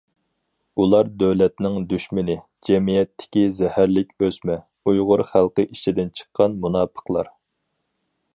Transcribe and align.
ئۇلار 0.83 1.09
دۆلەتنىڭ 1.23 1.75
دۈشمىنى، 1.91 2.37
جەمئىيەتتىكى« 2.69 3.45
زەھەرلىك 3.59 4.17
ئۆسمە»، 4.29 4.57
ئۇيغۇر 4.93 5.25
خەلقى 5.33 5.67
ئىچىدىن 5.69 6.13
چىققان 6.23 6.61
مۇناپىقلار! 6.67 7.31